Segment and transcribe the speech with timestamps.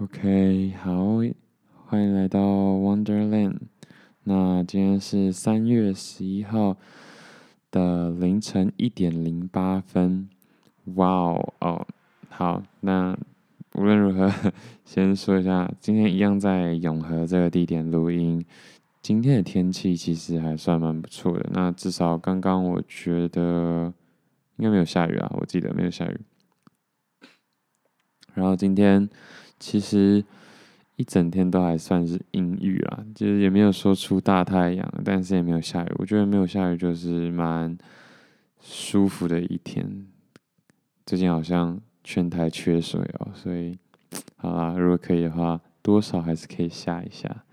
[0.00, 0.92] OK，好，
[1.86, 3.56] 欢迎来到 Wonderland。
[4.22, 6.76] 那今天是三月十一号
[7.72, 10.28] 的凌晨一点零八分。
[10.94, 11.84] 哇哦，哦，
[12.28, 13.18] 好，那
[13.74, 14.32] 无论如何，
[14.86, 18.44] 先说一下，今天一样在永和这个地点录音。
[19.02, 23.92] 今天的天气其实还算蛮不错的，那至少刚刚我觉得
[24.58, 26.20] 应该没有下雨啊，我记得没有下雨。
[28.34, 29.10] 然后今天。
[29.60, 30.24] 其实
[30.96, 35.92] 一整天都还算是阴郁啊，就是也没有说出大太阳，但是也没有下雨。
[35.98, 37.76] 我觉得没有下雨就是蛮
[38.60, 40.06] 舒服的一天。
[41.06, 43.78] 最近好像全台缺水哦，所以
[44.36, 47.44] 好啦，如果可以的话，多少还是可以下一下。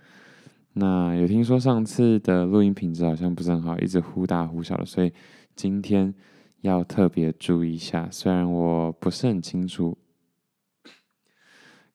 [0.74, 5.14] 那有听说上次的录音品质好像不是很好，一直忽大忽小的，所以
[5.56, 6.14] 今天
[6.62, 8.10] 要特别注意一下。
[8.12, 9.98] 虽然我不是很清楚。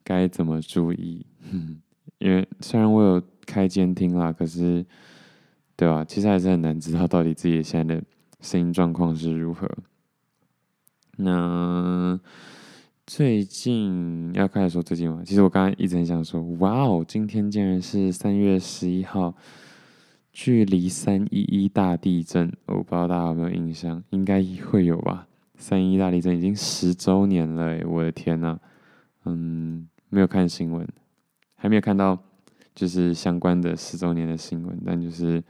[0.04, 1.24] 该怎么注意？
[2.18, 4.84] 因为虽然我有开监听啦，可是，
[5.76, 6.04] 对吧？
[6.04, 8.02] 其实还是很难知道到底自己现在的
[8.40, 9.66] 声音状况是如何。
[11.16, 12.18] 那
[13.06, 15.22] 最近要开始说最近吗？
[15.24, 19.34] 其实我刚刚一直很想说，哇哦，今天竟然是三月十一号，
[20.32, 24.02] 距离三一一大地震，我不知道大家有没有印象？
[24.10, 25.26] 应该会有吧？
[25.56, 28.58] 三一大地震已经十周年了，我的天呐！
[29.24, 30.86] 嗯，没有看新闻，
[31.54, 32.18] 还没有看到
[32.74, 35.42] 就是相关的十周年的新闻，但就是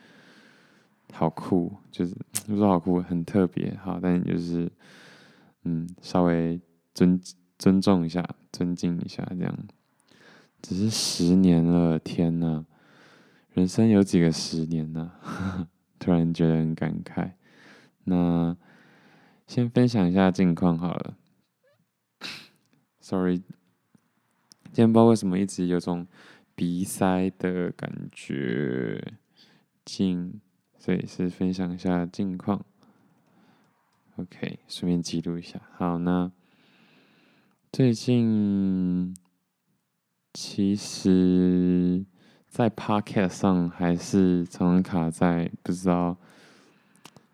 [1.12, 2.14] 好酷，就是
[2.46, 4.70] 不是好酷，很特别，好，但就是
[5.64, 6.60] 嗯，稍微
[6.94, 7.20] 尊
[7.58, 9.58] 尊重一下，尊敬一下，这样，
[10.60, 12.64] 只是十年了，天呐，
[13.52, 15.12] 人生有几个十年呢？
[15.98, 17.32] 突然觉得很感慨。
[18.04, 18.56] 那
[19.46, 21.16] 先分享一下近况好了
[23.00, 23.42] ，sorry。
[24.72, 26.06] 今天不知道为什么一直有种
[26.54, 29.02] 鼻塞的感觉，
[29.84, 30.40] 近，
[30.78, 32.64] 所以是分享一下近况。
[34.16, 35.60] OK，顺便记录一下。
[35.76, 36.30] 好，那
[37.72, 39.14] 最近
[40.32, 42.04] 其实，
[42.48, 46.16] 在 Podcast 上还是常常卡在不知道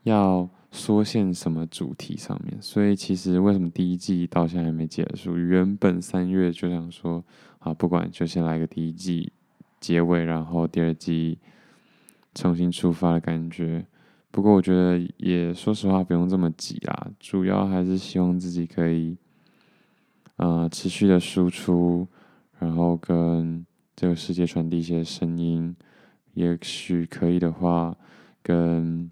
[0.04, 0.48] 要。
[0.76, 5.38] 说线什么主题上面，所以其实为什么第一季到现在还没结束？
[5.38, 7.24] 原本三月就想说，
[7.60, 9.32] 啊，不管就先来个第一季
[9.80, 11.38] 结尾，然后第二季
[12.34, 13.86] 重新出发的感觉。
[14.30, 19.16] 不过我觉得也说实话不用这么急啦，主要还是希望自己可以，
[20.36, 22.06] 呃，持续的输出，
[22.58, 23.64] 然后跟
[23.96, 25.74] 这个世界传递一些声音，
[26.34, 27.96] 也许可以的话
[28.42, 29.10] 跟。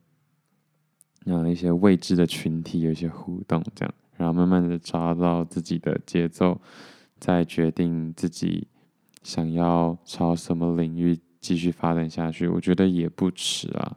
[1.25, 6.61] 让一些未知的群体有一些互动，这样，然后慢慢的找到自己的节奏，
[7.19, 8.67] 再决定自己
[9.23, 12.47] 想要朝什么领域继续发展下去。
[12.47, 13.97] 我觉得也不迟啊，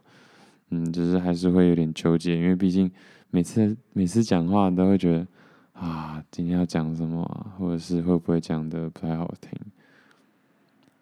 [0.70, 2.90] 嗯，只是还是会有点纠结，因为毕竟
[3.30, 5.26] 每次每次讲话都会觉得
[5.74, 9.50] 啊，今天要讲什么，或者是会不会讲的不太好听，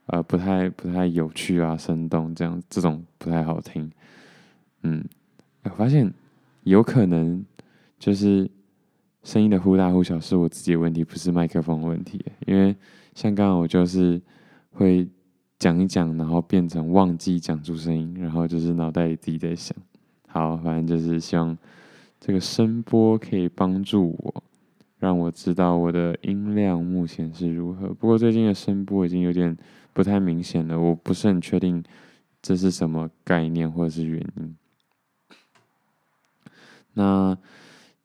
[0.06, 3.90] 呃，不太不太有趣啊，生动这样，这种不太好听，
[4.82, 5.04] 嗯。
[5.70, 6.12] 我发现
[6.62, 7.44] 有可能
[7.98, 8.48] 就是
[9.22, 12.24] 声音的忽大忽小是我自己的问题，不是麦克风的问题。
[12.46, 12.74] 因为
[13.14, 14.20] 像刚刚我就是
[14.70, 15.08] 会
[15.58, 19.76] 讲一讲，然后变成忘记讲出声音，然后就是脑袋里自己在想。
[20.28, 21.56] 好，反正就是希望
[22.20, 24.42] 这个声波可以帮助我，
[24.98, 27.88] 让我知道我的音量目前是如何。
[27.88, 29.56] 不过最近的声波已经有点
[29.92, 31.82] 不太明显了，我不是很确定
[32.40, 34.54] 这是什么概念或者是原因。
[36.98, 37.36] 那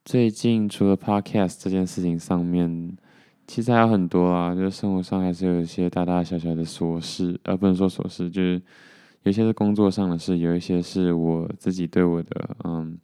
[0.04, 2.98] 最近除了 Podcast 这件事情上面，
[3.48, 8.62] 其实还有很多啊，就是生活上还是有一些大大小小的琐事，呃，不能说琐事，就是
[9.24, 12.98] 有些是工作上的事，有一些是我自己对我的嗯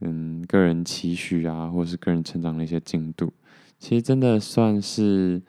[0.00, 3.30] 嗯个人期许啊，或是个人成长的一些进度，
[3.78, 5.42] 其实真的算是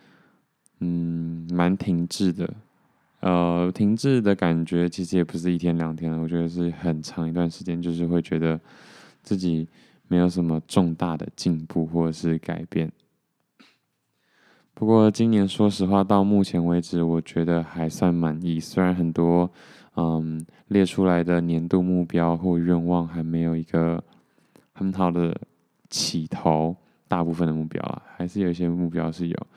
[0.81, 2.53] 嗯蛮停滞的，
[3.22, 8.59] 呃，停滞的感觉其实也不是一天两天了，我觉得是很长一段时间，就是会觉得。
[9.29, 9.67] 自己
[10.08, 12.91] 没有什么重大的进步或者是改变。
[14.73, 18.59] 不过今年说实话，到目前为止，我觉得还算满意。
[18.59, 19.47] 虽然很多
[19.97, 24.03] 嗯列出来的年度目标或愿望还没有一个
[24.73, 25.40] 很好的
[25.91, 26.76] 起头，
[27.08, 29.47] 大部分的目标啊，还是有一些目标是有。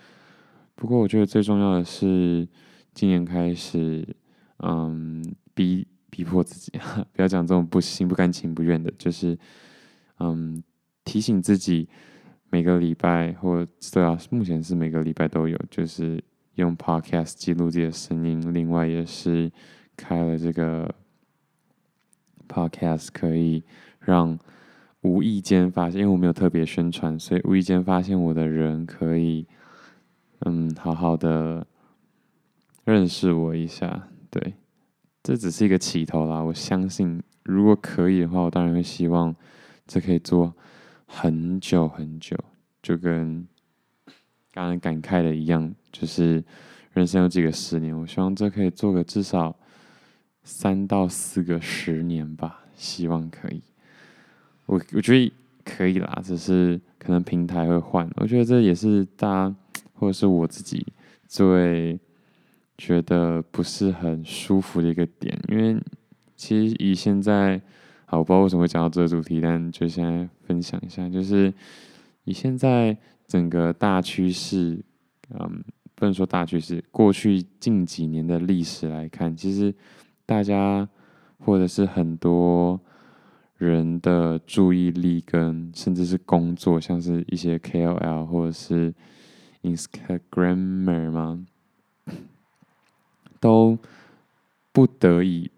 [0.75, 2.47] 不过我觉得最重要的是，
[2.93, 4.07] 今年开始
[4.59, 5.25] 嗯
[5.55, 5.87] 比。
[6.13, 6.71] 逼迫自己，
[7.15, 9.39] 不要讲这种不心不甘情不愿的，就是，
[10.19, 10.63] 嗯，
[11.05, 11.89] 提醒自己
[12.51, 16.23] 每个礼拜或对啊，目前是每个礼拜都有，就是
[16.57, 19.51] 用 Podcast 记录自己的声音，另外也是
[19.97, 20.95] 开了这个
[22.47, 23.63] Podcast，可以
[24.01, 24.39] 让
[25.01, 29.47] 无意间发现，因为我没有特别宣传，所以无意间发现我的人可以，
[30.41, 31.67] 嗯，好好的
[32.85, 34.09] 认识我一下。
[35.23, 36.41] 这只是一个起头啦。
[36.41, 39.35] 我相信，如果可以的话，我当然会希望
[39.87, 40.55] 这可以做
[41.07, 42.37] 很久很久，
[42.83, 43.47] 就跟。
[44.55, 46.45] 刚刚感慨的一样，就是
[46.93, 49.57] 人生有几个十年，我希望这可以做个至少
[50.45, 53.63] 三到四个十年吧，希望可以。
[54.67, 55.33] 我我觉得
[55.65, 59.57] 可以啦，只是可能平台会换，我觉得这也是大家
[59.95, 60.87] 或者是我自己
[61.27, 61.99] 最
[62.85, 65.81] 觉得不是很舒服的一个点，因为
[66.35, 67.61] 其实以现在，
[68.07, 71.53] 好，我不知道为什么会讲到这个主题，但就现在分享一下，就是
[72.25, 72.97] 以现在。
[73.29, 74.85] 整个大趋势，
[75.31, 75.65] 嗯，
[75.95, 76.85] 不能说大趋势。
[76.91, 79.75] 过去近几年的历史来看，其实
[80.27, 80.87] 大家
[81.39, 82.79] 或者是很多
[83.57, 88.93] 人的注意力跟甚至是工作，像是一些 KOL 或者是
[89.63, 91.43] Instagrammer 嘛，
[93.43, 93.77] 都
[94.73, 95.51] 不得已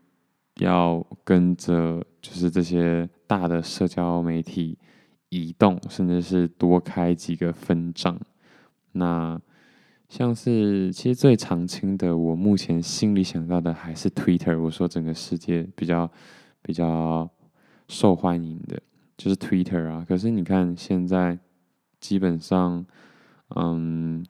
[0.56, 4.76] 要跟着就是这些大的社交媒体。
[5.30, 8.16] 移动，甚至是多开几个分账。
[8.92, 9.40] 那
[10.08, 14.56] 像是其实最常青的，我目前心里想到的还是 Twitter。
[14.56, 16.08] 我说整个世界比较
[16.62, 17.28] 比较
[17.88, 18.80] 受欢迎的，
[19.16, 20.06] 就是 Twitter 啊。
[20.08, 21.36] 可是你看现在，
[21.98, 22.86] 基本上，
[23.56, 24.24] 嗯，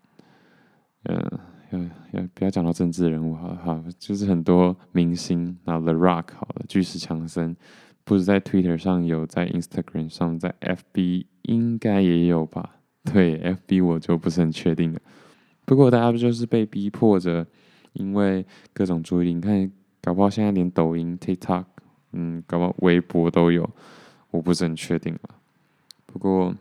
[1.03, 1.41] 呃，
[1.71, 1.79] 要
[2.13, 7.57] 要不要讲到政治人物好了哈，就是很多明星啊，The Rock 好了，巨石强森。
[8.07, 12.77] 不是在 Twitter 上有，在 Instagram 上，在 FB 应该也有吧？
[13.03, 15.01] 对，FB 我就不是很确定了。
[15.65, 17.47] 不过大家不就是被逼迫着，
[17.95, 18.45] 因为
[18.75, 19.73] 各种注意力，你看，
[20.03, 21.65] 搞不好现在连抖音、TikTok，
[22.13, 23.71] 嗯，搞不好微博都有，
[24.31, 25.21] 我不是很确定了。
[26.05, 26.55] 不过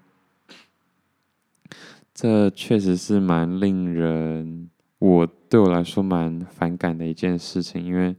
[2.13, 4.62] 这确实是蛮令人，
[5.03, 8.15] 我对我来说蛮反感的一件事情，因为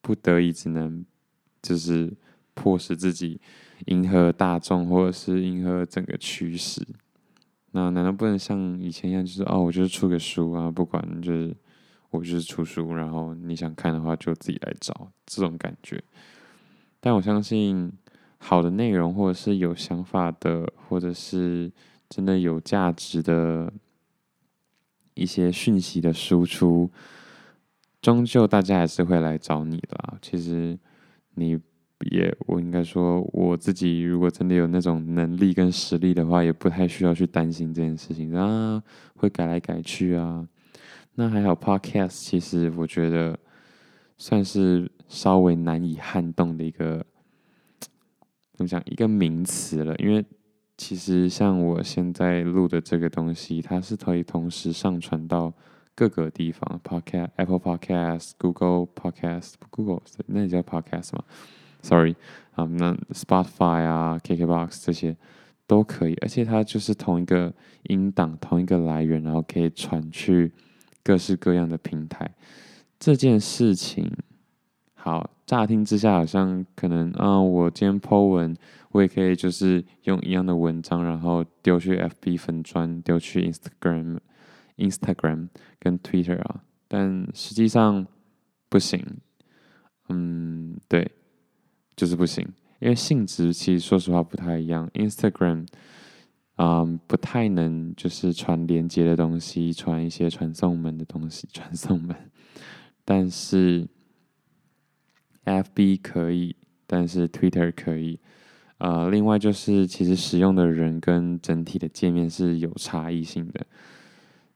[0.00, 1.04] 不得已只能
[1.62, 2.12] 就是。
[2.52, 3.40] 迫使自己
[3.86, 6.86] 迎合大众，或者是迎合整个趋势，
[7.70, 11.56] 那难道不能像以前一样，就是哦，我就是出个书啊，不管就是
[12.10, 16.02] 我就是出书，然后你想看的话就自己来找这种感觉。
[16.98, 17.90] 但我相信，
[18.36, 21.72] 好的内容，或者是有想法的，或者是
[22.10, 23.72] 真的有价值的
[25.20, 26.90] 一些讯息的输出，
[28.00, 30.18] 终究大家还是会来找你的。
[30.20, 30.78] 其实
[31.34, 31.58] 你。
[32.10, 38.82] 也，我应该说，我自己如果真的有那种能力跟实力的话，也不太需要去担心这件事情啊，
[39.16, 40.48] 会改来改去啊。
[41.16, 43.38] 那还好，Podcast 其实我觉得
[44.16, 47.04] 算是稍微难以撼动的一个
[48.54, 50.24] 怎么讲一个名词了，因为
[50.80, 55.52] 其实像我现在录的这个东西，它是可以同时上传到
[55.94, 61.22] 各个地方，Podcast、Apple Podcast、Google Podcast、Google 那也叫 Podcast 吗
[61.82, 62.16] ？Sorry，
[62.52, 65.14] 啊、那 Spotify 啊，KKBox 这些
[65.66, 70.50] 都可以，而且它就是同一个音档，同一个来源，然后可以传去
[71.04, 72.34] 各式各样的平台。
[72.98, 74.10] 这件事情，
[74.94, 78.56] 好，乍听之下好像可能啊，我今天 po 文，
[78.90, 84.18] 我也可以就是用一样的文章，然后丢去 FB 粉专，丢去 Instagram、
[84.76, 88.06] Instagram 跟 Twitter 啊，但实际上
[88.68, 89.04] 不行。
[90.08, 91.10] 嗯，对。
[91.96, 92.42] 就是不行，
[92.78, 94.88] 因为性质其实说实话不太一样。
[94.94, 95.66] Instagram，
[96.56, 102.16] 嗯，不太能就是传连接的东西，传一些传送门的东西， 传送门。
[103.04, 103.86] 但是
[105.44, 106.56] FB 可以，
[106.86, 108.18] 但是 Twitter 可以。
[108.80, 113.64] 呃，另外就是其实使用的人跟整体的界面是有差异性的。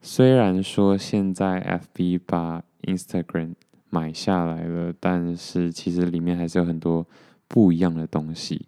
[0.02, 3.54] 虽然说现在 FB 把 Instagram
[3.88, 7.06] 买下来了，但是其实里面还是有很多。
[7.46, 8.66] 不一样的东西，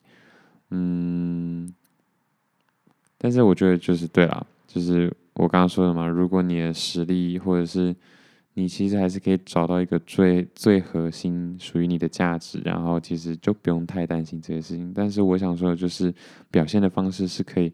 [0.71, 1.73] 嗯，
[3.19, 7.97] 但是我觉得就是对啦，就是我刚刚说的嘛，如果你的实力或者是
[8.57, 14.93] 你其实还是可以找到一个最最核心属于你的价值，然后其实就不用太担心这些事情。
[14.95, 16.13] 但是我想说的就是
[16.51, 17.73] 表现的方式是可以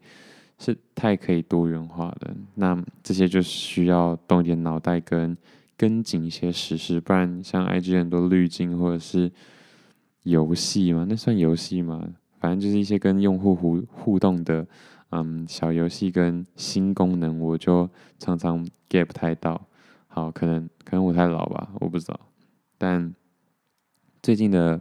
[0.59, 5.35] 是太可以多元化的，那这些就需要动点脑袋跟
[5.77, 9.31] 跟紧一些时事，不然像 IG 很多滤镜或者是。
[10.23, 11.05] 游戏嘛？
[11.09, 12.01] 那算游戏吗？
[12.39, 14.65] 反正就是一些跟用户互互动的，
[15.09, 19.61] 嗯，小游戏跟新功能，我就常常 get 不太到。
[20.15, 22.19] 好，可能可能我太老吧，我不知道。
[22.77, 23.15] 但
[24.21, 24.79] 最近的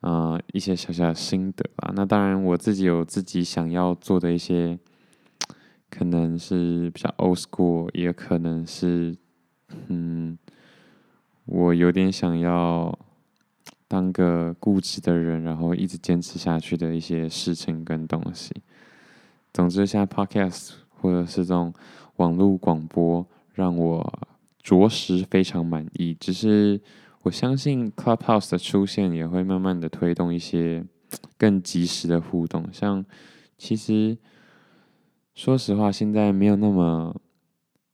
[0.00, 4.78] 呃一些小小心得吧，那当然我自己有自己想要做的一些，
[5.90, 9.14] 可能是比较 old school，也可能是
[9.88, 10.38] 嗯，
[11.44, 12.98] 我有点想要
[13.86, 18.54] 当个固执的人，然后一直坚持下去的一些事情跟东西。
[19.52, 21.74] 总之，现在 podcast 或者是这种
[22.16, 24.28] 网络广播，让我
[24.66, 26.12] 着实非常满意。
[26.18, 26.80] 只是
[27.22, 30.84] 我相信 Clubhouse 的出现也会慢慢的推动一些
[31.38, 32.66] 更及时的互动。
[32.72, 33.04] 像
[33.56, 34.18] 其实
[35.36, 37.14] 说实话，现在没有那么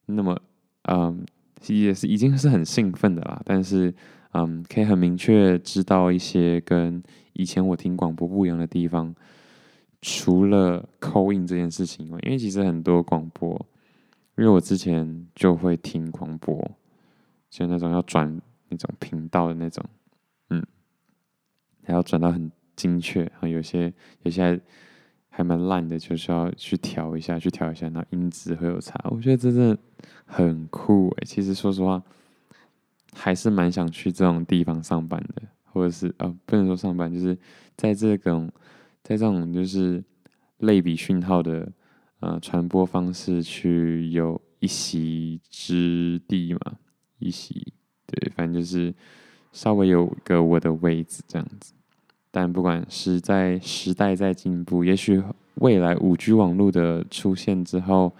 [0.07, 0.41] 那么
[0.85, 1.27] 嗯，
[1.67, 3.43] 也是已经是很兴奋的啦。
[3.45, 3.95] 但是
[4.33, 7.03] 嗯，可以很明确知道一些跟
[7.35, 9.15] 以前我听广播不一样的地方。
[10.05, 13.67] 除了 call in 这件事情，因为其实很多广播，
[14.43, 16.69] 因为我之前就会听广播，
[17.49, 19.85] 就那种要转那种频道的那种，
[20.51, 20.61] 嗯，
[21.85, 24.61] 还要转到很精确，然后有些有些
[25.29, 29.01] 还蛮烂的，就是要去调一下，去调一下，那音质会有差。
[29.11, 29.79] 我觉得真的
[30.27, 32.03] 很酷诶，其实说实话，
[33.13, 37.39] 还是蛮想去这种地方上班的，或者是呃，不能说上班，就是
[37.77, 38.51] 在这种。
[39.05, 40.03] 在这种就是
[40.59, 41.69] 类比讯号的
[42.23, 46.61] 呃传播方式，去有一席之地嘛，
[47.19, 47.73] 一席
[48.07, 48.95] 对，反正就是
[49.53, 51.75] 稍微有个我的位置这样子。
[52.31, 55.23] 但不管是在时代在进步，也许
[55.57, 58.15] 未来五 G 网络的出现之后，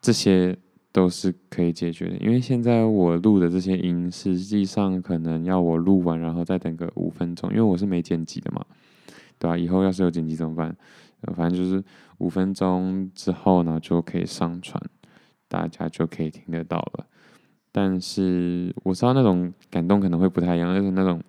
[0.00, 0.56] 这些
[0.90, 2.16] 都是可以解决的。
[2.18, 8.64] 因为现在我录的这些音，实际上可能要我录完，然后再等个五分钟，因为我是没剪辑的嘛。
[9.38, 10.74] 对啊，以后要是有剪辑怎么办？
[11.34, 11.82] 反正就是
[12.18, 14.80] 五分钟之后呢，就可以上传，
[15.48, 17.06] 大家就可以听得到了。
[17.72, 21.22] 但是我知道那种感动可能会不太一样，就是那种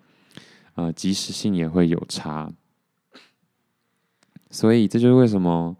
[0.75, 2.51] 呃即时性也会有差。
[4.51, 5.75] 所以这就是为什么，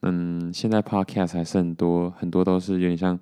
[0.00, 3.18] 嗯，现在 Podcast 还是很多很多都是有点像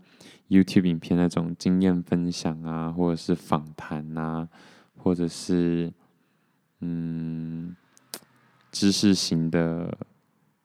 [0.49, 4.49] YouTube 影片那种经验分享啊，或者是访谈啊，
[4.97, 5.93] 或者是
[6.81, 7.77] 嗯。
[8.73, 9.99] 知识型的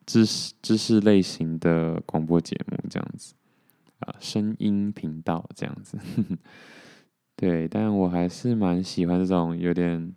[0.06, 3.34] 知识知识类型的广播节目这样子
[3.98, 5.98] 啊，声音频道这样子，
[7.36, 10.14] 对，但我还是蛮喜欢这种有点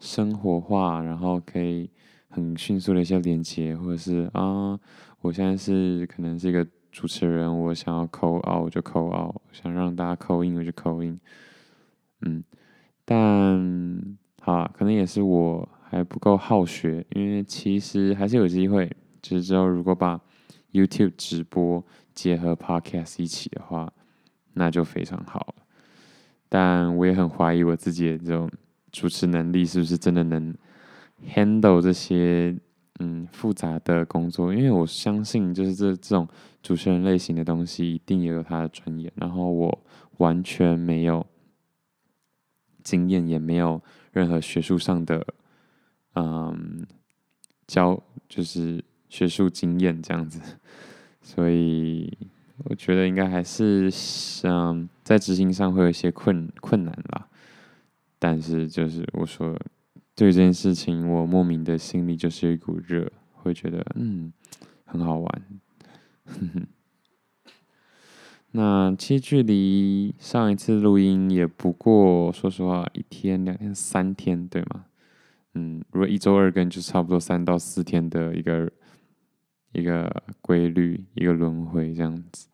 [0.00, 1.88] 生活化，然后可以
[2.28, 4.78] 很迅速的一些连接，或者是啊，
[5.20, 11.18] 我现在是可能是一个主持人，我想要 call out 我就 call out，想让大家扣音我就扣音
[12.22, 12.42] 嗯，
[13.04, 15.68] 但好，可能也是我。
[15.90, 18.94] 还不够好学，因为其实还是有机会。
[19.22, 20.20] 就是之后如果把
[20.72, 21.84] YouTube 直播
[22.14, 23.92] 结合 Podcast 一起的话，
[24.54, 25.54] 那就非常好了。
[26.48, 28.50] 但我也很怀疑我自己的这种
[28.90, 30.54] 主持能力是不是真的能
[31.26, 32.56] handle 这些
[33.00, 36.26] 嗯复杂的工作，因为我相信就是这这种
[36.62, 39.84] 主持人类型的东西一定也有他的专业，然后我
[40.18, 41.26] 完全没有
[42.82, 43.82] 经验，也没有
[44.12, 45.26] 任何学术上的。
[46.14, 46.84] 嗯，
[47.68, 50.40] 教就是学术经验这样子，
[51.22, 52.16] 所以
[52.64, 57.28] 我觉得应该还是像在执行上会有一些困困难啦。
[58.18, 59.58] 但是就是我说
[60.14, 64.32] 对这件事情，我莫名的心里就是有一股热，会觉得嗯
[64.84, 65.42] 很好玩。
[68.50, 74.86] 那其实距离上一次录音也不过说实话一天、两天、三天，对吗？
[75.54, 78.70] 嗯，如果一周二更，就差不多三到四天的一个
[79.78, 82.48] 一个规律，一个轮回这样子。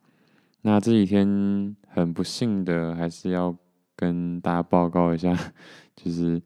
[0.63, 3.57] 那这几天很不幸的，还是要
[3.97, 5.37] 跟大家报告一下，
[5.97, 6.41] 就是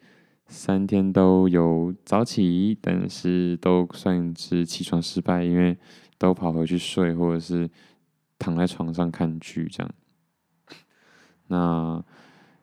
[0.46, 5.76] 三天都有早起，但是都算是起床失败，因为
[6.16, 7.68] 都跑回去睡，或者是
[8.38, 9.90] 躺在床上看剧这样。
[11.48, 12.04] 那。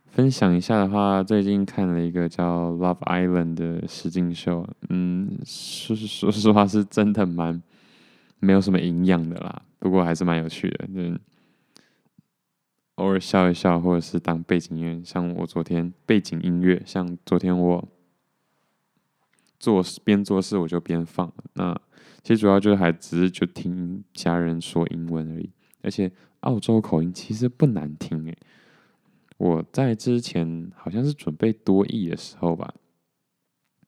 [0.07, 7.61] 分享一下的话，最近看了一个叫《Love Island》的实境秀，嗯，说说实话是真的蛮
[8.45, 11.19] 没有什么营养的啦，不过还是蛮有趣的，就
[12.95, 17.87] 偶尔笑一笑，或者是当背景音乐，像我昨天背景音乐，像昨天我
[19.59, 21.75] 做边做事我就边放，那
[22.23, 25.49] 其实主要就是还只是就听家人说英文而已，
[25.81, 26.11] 而且
[26.41, 28.37] 澳洲口音其实不难听诶。
[29.37, 32.73] 我在之前好像是准备多译的时候吧，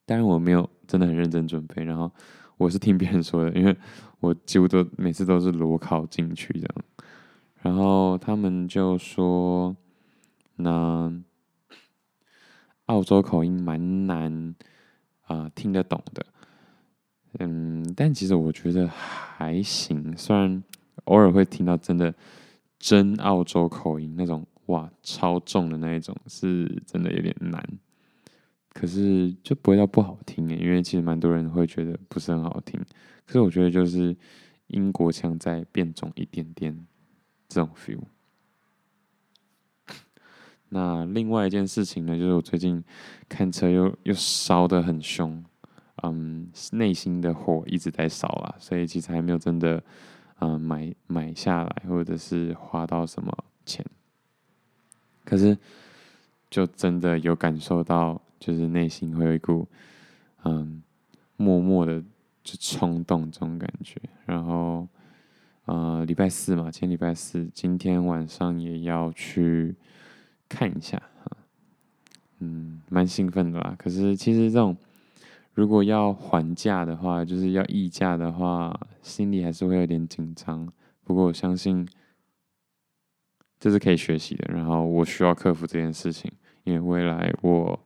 [0.05, 2.11] 但是我没有真的很认真准备，然后
[2.57, 3.77] 我是听别人说的，因为
[4.19, 6.75] 我几乎都每次都是裸考进去这样，
[7.61, 9.75] 然后他们就说，
[10.55, 11.11] 那
[12.87, 14.55] 澳洲口音蛮难
[15.27, 16.25] 啊、听得懂的。
[17.39, 20.63] 嗯，但其实我觉得还行，虽然
[21.03, 22.15] 偶尔会听到真的
[22.79, 27.63] 真澳洲口音那种，哇，超重的那一种，是真的有点难。
[28.79, 32.79] 可是就不会到不好听诶，因为其实蛮多人会觉得不是很好听。
[33.25, 34.15] 可是我觉得就是
[34.67, 36.85] 英国腔再变种一点点
[37.49, 38.03] 这种 feel。
[40.69, 42.83] 那另外一件事情呢，就是我最近
[43.27, 45.43] 看车又又烧得很凶。
[46.03, 49.83] 嗯，内心的火一直在烧啊，所以其实还没有真的，
[50.37, 53.83] 嗯，买买下来，或者是花到什么钱。
[55.25, 55.57] 可是，
[56.51, 59.67] 就真的有感受到，就是内心会有一股，
[60.43, 60.81] 嗯，
[61.35, 62.01] 默默的
[62.43, 63.99] 就冲动这种感觉。
[64.25, 64.87] 然后，
[65.65, 69.75] 呃，礼拜四嘛，今天礼拜四，今天晚上也要去
[70.47, 71.01] 看一下，
[72.39, 73.75] 嗯，蛮兴奋的啦。
[73.77, 74.75] 可是其实这种。
[75.53, 80.71] 如果要还价的话，就是要议价的话，心里还是会有点紧张。
[81.03, 81.83] 不过我相信
[83.59, 84.53] 这是可以学习的。
[84.53, 86.31] 然后我需要克服这件事情，
[86.63, 87.79] 因为未来我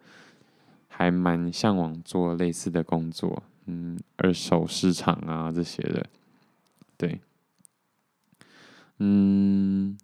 [1.02, 6.06] 还蛮向往做类似的工作，嗯，二手市场啊这些的。
[6.96, 7.20] 对，
[9.00, 9.98] 嗯，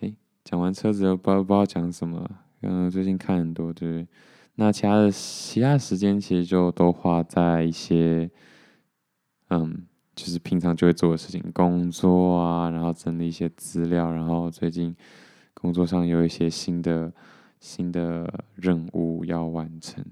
[0.00, 0.12] 哎，
[0.44, 2.30] 讲完车子又不知道不知道讲什么。
[2.60, 4.06] 嗯，最近看很多，对。
[4.56, 8.30] 那其他的其他时间其实就都花在一些，
[9.48, 14.94] 嗯，就是平常就会做的事情，工作啊，然后整理一些资料，然后最近
[15.54, 17.10] 工作上有一些新的
[17.60, 20.04] 新的任务要完成，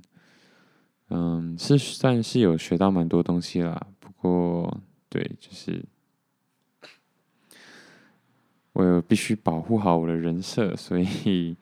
[1.09, 3.87] 嗯，是算是有学到蛮多东西啦。
[4.01, 5.85] 不过，对，就是
[8.73, 11.57] 我有必须保护好我的人设，所以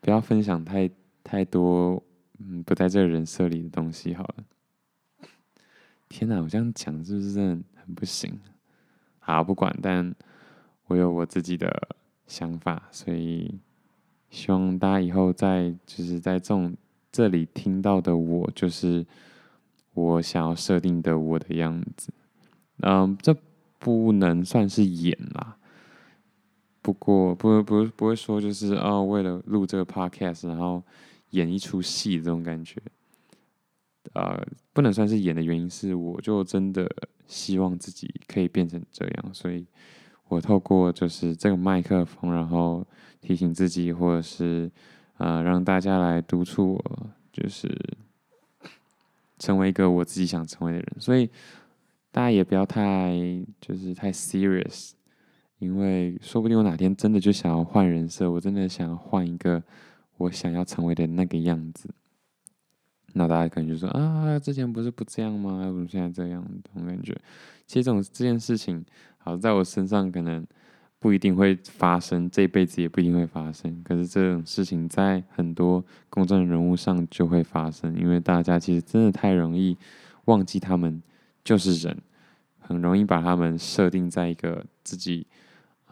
[0.00, 0.90] 不要分享太
[1.22, 2.02] 太多。
[2.38, 4.44] 嗯，不在这个人设里的东西好了。
[6.06, 8.38] 天哪，我这样讲是不是真的很不行？
[9.18, 10.14] 好，不管，但
[10.86, 11.96] 我有我自己的
[12.26, 13.58] 想法，所以
[14.30, 16.76] 希望大家以后在就是在这种
[17.10, 19.06] 这里听到的我，就是
[19.94, 22.12] 我想要设定的我的样子。
[22.82, 23.36] 嗯，这
[23.78, 25.56] 不能算是演啦。
[26.82, 30.82] 不过，不不不会说就是哦，为了录这个 podcast，然后。
[31.30, 32.80] 演一出戏这种感觉，
[34.14, 34.40] 呃，
[34.72, 36.88] 不能算是演的原因是，我就真的
[37.26, 39.66] 希望自己可以变成这样，所以
[40.28, 42.86] 我透过就是这个麦克风，然后
[43.26, 44.70] 提醒自己，或者是
[45.18, 47.68] 呃让大家来督促我，就是
[49.38, 50.86] 成为一个我自己想成为的人。
[51.00, 51.28] 所以
[52.12, 53.12] 大家也不要太
[53.60, 54.92] 就是太 serious，
[55.58, 59.62] 因为说不定我哪天真的就想要换人设，我真的想要换一个。
[60.18, 61.90] 我想要成为的那个样子，
[63.12, 65.58] 那大家可能就说啊，之前不是不这样吗？
[65.58, 66.42] 为什么现在这样？
[66.64, 67.14] 这种感觉，
[67.66, 68.82] 其实这种这件事情，
[69.18, 70.42] 好在我身上可能
[70.98, 73.82] 不一定会发生，这辈子也不一定会发生。
[73.82, 79.76] 可是这种事情在很多公众人物上就会发生，因为大家其实真的太容易
[80.26, 81.02] 忘记他们
[81.44, 81.98] 就是人，
[82.58, 85.26] 很容易把他们设定在一个自己。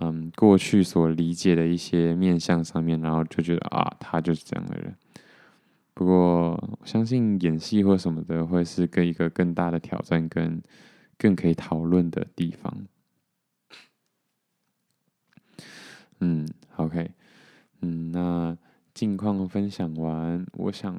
[0.01, 4.93] 嗯，过去所理解的一些面相上面，然后就觉得啊，他就是这样的人。
[5.95, 10.61] 不过，我相信演戏或什么的，会是个一个更大的挑战，跟
[11.17, 12.77] 更可以讨论的地方。
[16.21, 17.11] 嗯，OK，
[17.81, 18.57] 嗯，那
[18.93, 20.97] 近况分享完，我想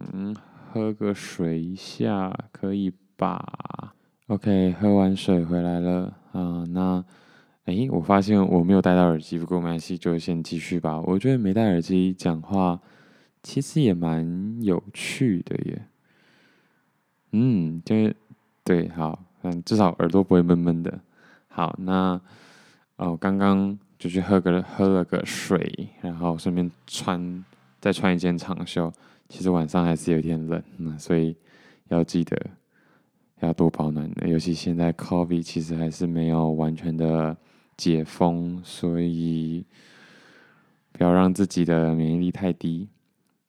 [0.71, 3.93] 喝个水一下，可以吧
[4.28, 7.04] ？OK，喝完水回来了啊，那。
[7.65, 11.01] 诶，我发现我没有戴到耳机，不过没关系，就先继续吧。
[11.01, 12.80] 我觉得没戴耳机讲话，
[13.41, 15.88] 其实也蛮有趣的耶。
[17.32, 18.15] 嗯，就是
[18.63, 20.99] 对，好，嗯，至少耳朵不会闷闷的。
[21.47, 22.21] 好，那
[22.97, 27.43] 哦，刚刚就去喝个喝了个水，然后顺便穿
[27.79, 28.91] 再穿一件长袖。
[29.29, 31.36] 其实晚上还是有点冷，嗯，所以
[31.88, 32.39] 要记得
[33.39, 34.27] 要多保暖的。
[34.27, 37.36] 尤其现在 COVID 其实还是没有完全的。
[37.77, 39.65] 解封，所以
[40.93, 42.88] 不要让自己的免疫力太低。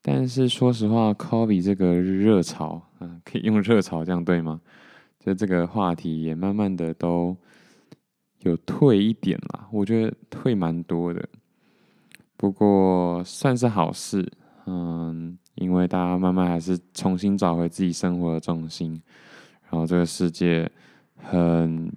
[0.01, 4.59] 但是说实话，COVID 这个热潮，嗯，可以用热潮这样对吗？
[5.21, 7.37] 就这个话题也慢慢的都
[8.41, 11.27] 有退一点啦，我觉得退蛮多的。
[12.35, 14.31] 不过算是好事，
[14.65, 19.01] 嗯，因为大家慢慢还是重新找回自己生活的重心，
[19.69, 20.71] 然后这个世界
[21.15, 21.91] 很。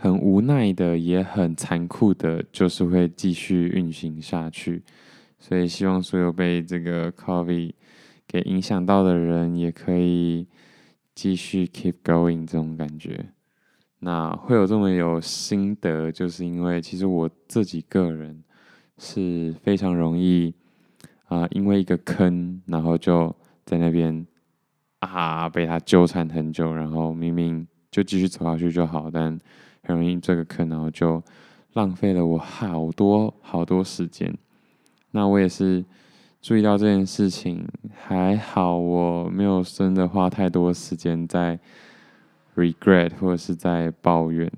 [0.00, 4.80] 很无奈的，也很残酷的，就是会继续运行下去。
[5.40, 7.72] 所以希望所有被这个 COVID
[8.28, 10.46] 给影响到的人，也可以
[11.16, 13.26] 继续 keep going 这种感觉。
[14.00, 18.44] 那会有这么有心得，就是因为其实我自己个人
[18.96, 20.54] 是非常容易
[21.26, 23.34] 啊、因为一个坑，然后就
[23.64, 24.24] 在那边
[25.00, 29.38] 啊被他纠缠很久，然后明明就继续走下去就好，但
[29.82, 31.20] 很容易这个坑，然后就
[31.72, 34.32] 浪费了我好多好多时间。
[35.10, 35.84] 那我也是
[36.40, 41.58] 注意到这件事情，还好我没有真的花太多时间在。
[42.58, 44.50] Regret 或者是在抱怨，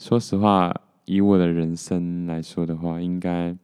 [0.00, 3.56] 说实话，以我的人生来说的话，应该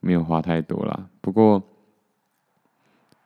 [0.00, 1.08] 没有花太多啦。
[1.22, 1.62] 不过，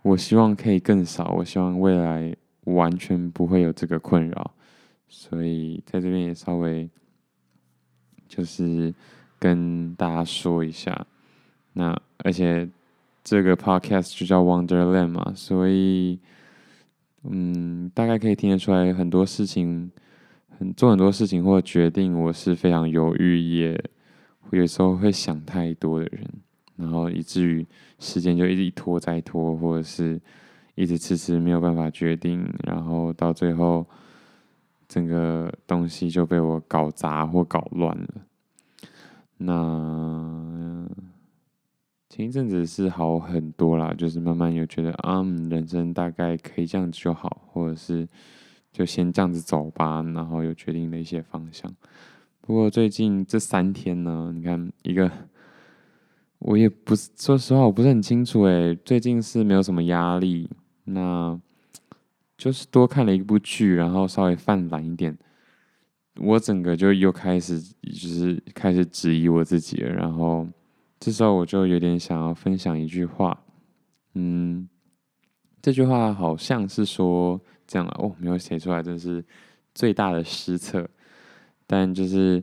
[0.02, 1.34] 我希望可以更少。
[1.36, 2.32] 我希望未来
[2.66, 4.52] 完全不会有这个困扰，
[5.08, 6.88] 所以在这边也稍微
[8.28, 8.94] 就是
[9.40, 11.04] 跟大家说一下。
[11.72, 12.68] 那而且
[13.24, 16.20] 这个 podcast 就叫 Wonderland 嘛，所以。
[17.24, 19.90] 嗯，大概可以听得出来，很多事情，
[20.58, 23.84] 很做很多事情或决定，我是非常犹豫，也
[24.50, 26.26] 有时候会想太多的人，
[26.76, 27.66] 然后以至于
[27.98, 30.20] 时间就一直拖再拖，或者是
[30.76, 33.84] 一直迟迟没有办法决定，然后到最后
[34.88, 38.08] 整个东西就被我搞砸或搞乱了。
[39.38, 40.86] 那。
[42.08, 48.08] 前一阵子是好很多啦，就是慢慢有觉得啊，人生大概可以这样子就好，或者是
[48.72, 51.70] 就先这样子走吧，然后有决定的一些方向。
[52.40, 55.10] 不过最近这三天呢，你看一个，
[56.38, 60.48] 我也不是说实话，我不是很清楚诶，最近是没有什么压力，
[60.84, 61.38] 那
[62.38, 65.16] 就是多看了一部剧，然后稍微犯懒一点，
[66.16, 70.48] 我整个就又开始就是开始质疑我自己了，然后。
[71.00, 73.44] 这时候我就有点想要分享一句话，
[74.14, 74.68] 嗯，
[75.62, 79.24] 这句话好像是说这样啊，哦，没有写出来，这是
[79.74, 80.88] 最大的失策。
[81.68, 82.42] 但就是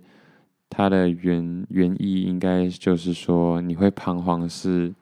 [0.70, 4.96] 它的原原意应该就是说，你会彷徨是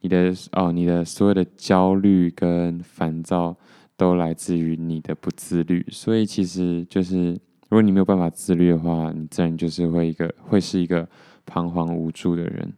[0.00, 3.56] 你的哦，你的所有的焦虑跟烦躁
[3.96, 5.86] 都来自于你的不自律。
[5.90, 11.08] 所以其实就是，如果你没有办法自律的话，你自然就是会一个会是一个。
[11.48, 12.70] 彷徨无助的人，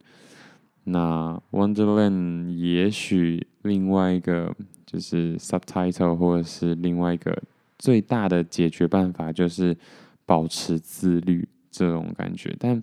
[0.85, 4.55] 那 Wonderland 也许另外一个
[4.87, 7.37] 就是 subtitle，或者是另外一个
[7.81, 9.77] 最大的解决办法，就是
[10.25, 12.55] 保持自律这种感觉。
[12.61, 12.81] 但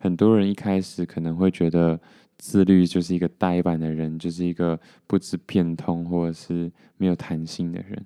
[0.00, 2.00] 很多人一开始可能会觉得
[2.38, 8.02] 自律就是一个呆板的人，就是一个不知变通或者是没有弹性的人。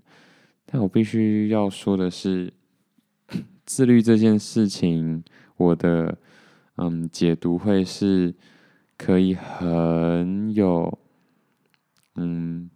[0.67, 2.53] 但我必须要说的是，
[3.65, 5.23] 自律这件事情，
[5.57, 6.19] 我的。
[6.77, 8.35] 嗯，解读会是
[8.97, 10.99] 可以很有，
[12.15, 12.71] 嗯，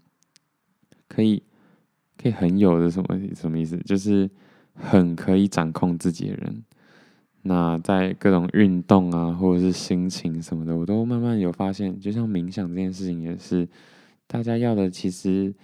[1.08, 1.42] 可以
[2.20, 3.78] 可以很有的什么什么意思？
[3.78, 4.30] 就是
[4.74, 6.62] 很可以掌控自己的人。
[7.42, 11.98] 那在各种运动啊，或者是心情什么的，我都慢慢有发现。
[11.98, 13.66] 就像冥想这件事情，也是
[14.26, 14.90] 大家要的。
[14.90, 15.54] 其实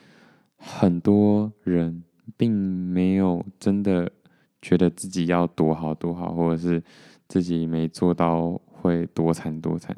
[0.57, 2.03] 很多人
[2.39, 4.11] 并没有真的
[4.63, 6.83] 觉得自己要多好多好，或者是。
[7.33, 9.97] 自己没做到会多惨多惨。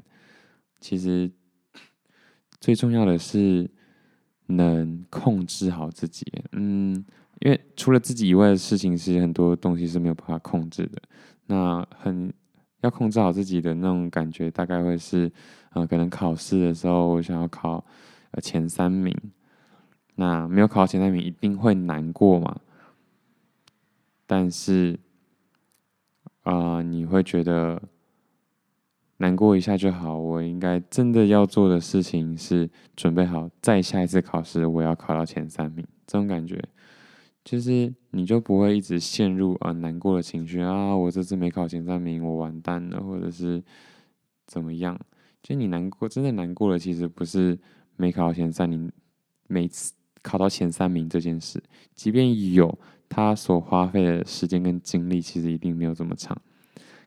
[0.78, 1.28] 其实
[2.60, 3.68] 最重要的是
[4.46, 6.24] 能控制好自己。
[6.52, 7.04] 嗯，
[7.40, 11.02] 因为除了自己以外的事情，其实很多东西是没有办法控制的。
[11.46, 12.32] 那很
[12.82, 15.26] 要控制好自己的那种感觉，大概会是
[15.70, 17.84] 啊、呃，可能考试的时候，我想要考
[18.30, 19.12] 呃前三名。
[20.14, 22.60] 那没有考前三名，一定会难过嘛。
[24.24, 25.00] 但是。
[26.44, 27.82] 啊、你会觉得
[29.16, 30.18] 难过一下就好。
[30.18, 35.84] 我应该真的要做的事情是准备好，再下一次考试我要考到前三名。
[36.06, 36.62] 这种感觉，
[37.42, 40.94] 就是你就不会一直陷入啊、呃、难过的情绪啊。
[40.94, 43.62] 我这次没考前三名，我完蛋了，或者是
[44.46, 45.00] 怎么样？
[45.42, 47.58] 就你难过，真的难过了，其实不是
[47.96, 48.92] 没考前三名，
[49.46, 51.62] 每次考到前三名这件事，
[51.94, 52.78] 即便有。
[53.14, 56.36] 他所花费的时间跟精力，其实一定没有这么长。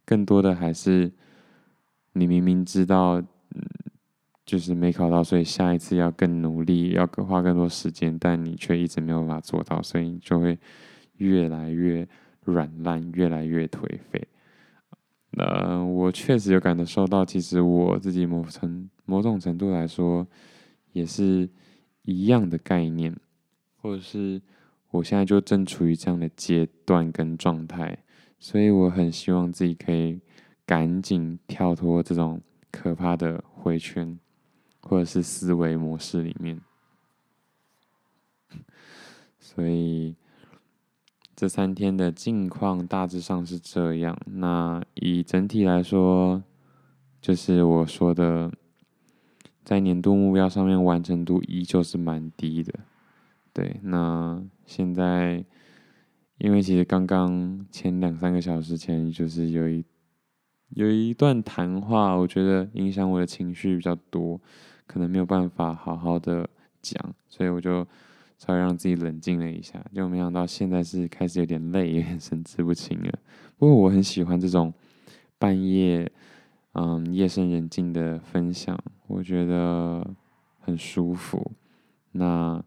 [0.06, 1.12] 更多的还是
[2.14, 3.62] 你明明知道，嗯，
[4.46, 10.58] 就是没考到，所以下一次要更努力，要花更多时间，但你却一直没有办法做到，所以你就会
[11.18, 12.08] 越来越
[12.46, 14.26] 软烂，越来越颓废。
[15.32, 20.26] 那我确实有感受到，其实我自己某程某种程度来说，
[20.94, 21.50] 也是
[22.04, 23.14] 一样的概念，
[23.82, 24.42] 或者是。
[24.92, 28.04] 我现在就正处于这样的阶段跟状态，
[28.40, 30.20] 所以我很希望自己可以
[30.66, 34.18] 赶紧跳脱这种可怕的回圈，
[34.82, 36.62] 或者是思维模式里面。
[39.40, 40.16] 所以
[41.36, 44.18] 这三天的近况大致上是这样。
[44.26, 46.42] 那以整体来说，
[47.22, 48.52] 就是我说的，
[49.64, 52.74] 在年度目标上面完成度依旧是蛮低的。
[53.58, 55.44] 对，那现在
[56.38, 59.84] 因为其实刚刚前两三个小时前，就是有一
[60.76, 64.40] 有一段谈话，我觉得影响我的情绪比较多，
[64.86, 66.48] 可能没有办法好好的
[66.84, 67.84] 讲，所以我就
[68.38, 73.20] 稍微让自己冷静了一下，就没想到现在是开始有点累，有点神志不清了。
[73.58, 74.72] 不过我很喜欢这种
[75.40, 76.12] 半夜，
[76.74, 80.08] 嗯，夜深人静的分享，我觉得
[80.60, 81.54] 很舒服。
[82.12, 82.64] 那。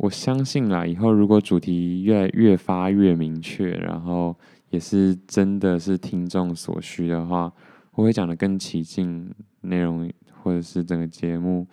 [0.00, 4.34] 我相信啦，以后如果主题越越发越明确，然后
[4.70, 7.52] 也是真的是听众所需的话，
[7.92, 10.10] 我会讲得更起劲，内容
[10.42, 11.68] 或者是整个节目，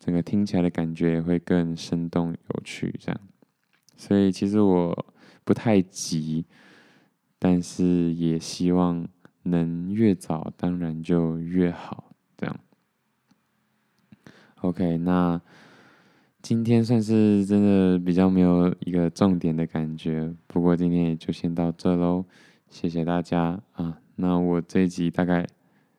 [0.00, 3.20] 整个听起来的感觉也会更生动有趣，这样。
[3.96, 5.06] 所以其实我
[5.44, 6.44] 不太急，
[7.38, 9.06] 但是也希望
[9.44, 12.60] 能越早，当然就越好，这样。
[14.62, 15.40] OK，那。
[16.42, 22.24] 今天算是真的比较没有一个重点的感觉，不过今天也就先到这喽，
[22.68, 24.00] 谢谢大家啊！
[24.16, 25.46] 那我这一集大概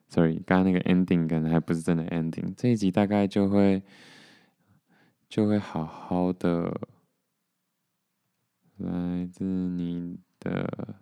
[0.08, 3.82] ，sorry，刚刚那个 ending 可能还不是真的 ending，这一集大概就会
[5.30, 6.78] 就会好好的
[8.76, 10.96] 来自你的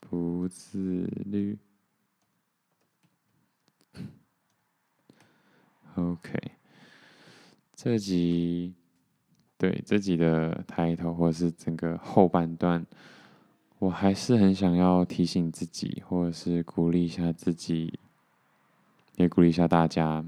[0.00, 1.58] 不自律，
[5.94, 6.52] OK。
[7.80, 8.74] 这集，
[9.58, 12.86] 对，这集的抬头或者是整个后半段，
[13.80, 17.98] 我还是很想要提醒自己，或者是鼓励一下自己，
[19.16, 20.24] 也鼓励一下大家，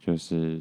[0.00, 0.60] 就是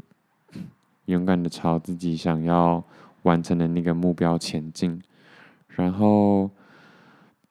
[1.05, 2.83] 勇敢的朝自己想要
[3.23, 5.01] 完成的那个目标前进。
[5.69, 6.51] 然后，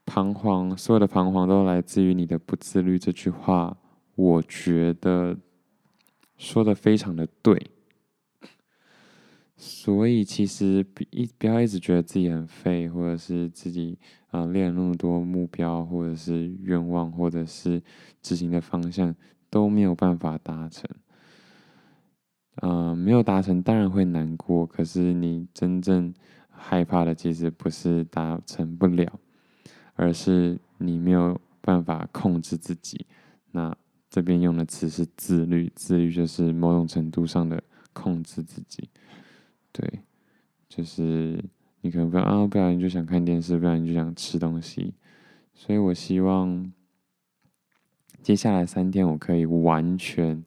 [0.07, 2.97] 彷徨，所有的彷徨都来自于你的不自律。
[2.97, 3.77] 这句话，
[4.15, 5.37] 我觉得
[6.37, 7.71] 说的非常的对。
[9.61, 13.99] 所以其实一不要一直觉得自己很废，或者是自己
[14.31, 17.83] 啊、呃、列了那么多目标，或者是愿望，或者是
[18.23, 19.13] 执行的方向
[19.51, 20.89] 都没有办法达成。
[22.61, 26.15] 啊、没有达成当然会难过，可是你真正
[26.49, 29.19] 害怕的其实不是达成不了，
[29.95, 33.07] 而是你没有办法控制自己。
[33.51, 33.77] 那
[34.09, 37.61] 这边用的词是自律，自律就是某种程度上的
[37.93, 38.89] 控制自己。
[39.73, 40.01] 对，
[40.69, 41.45] 就是
[41.81, 44.95] 你可能不要啊，不然你就想看电视，不然你就想吃东西。
[45.55, 46.73] 所以我希望
[48.23, 50.45] 接下来三天我可以完全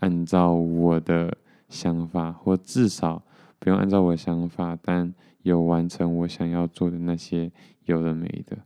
[0.00, 3.24] 按照我的想法，或至少
[3.58, 7.50] 不用按照我的想法，但有完成我想要做的那些
[7.84, 8.58] 有的没的。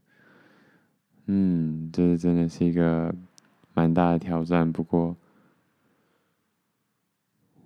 [1.27, 3.15] 嗯，这真的是一个
[3.75, 5.17] 蛮大的挑战，不过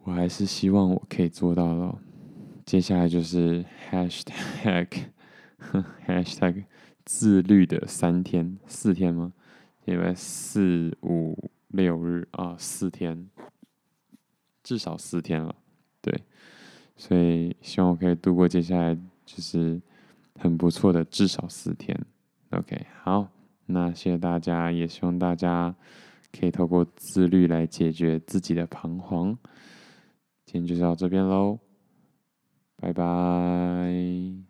[0.05, 1.99] 我还是希望我可以做到了。
[2.65, 4.87] 接下来就是 hashtag
[6.07, 6.65] hashtag
[7.05, 9.33] 自律的三天四天吗？
[9.87, 13.29] 因为四五六日啊，四天，
[14.63, 15.55] 至少四天了。
[16.01, 16.23] 对，
[16.97, 18.95] 所以希望我可以度过接下来
[19.25, 19.81] 就是
[20.39, 21.99] 很不错的至少四天。
[22.51, 23.29] OK，好，
[23.67, 25.75] 那谢谢大家，也希望大家
[26.39, 29.37] 可以透过自律来解决自己的彷徨。
[30.45, 31.59] 今天就到这边喽。
[32.81, 34.50] 拜拜。